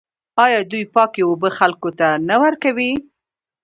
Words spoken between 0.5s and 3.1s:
دوی پاکې اوبه خلکو ته نه ورکوي؟